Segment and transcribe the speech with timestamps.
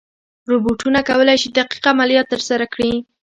[0.49, 2.91] روبوټونه کولی شي دقیق عملیات ترسره کړي.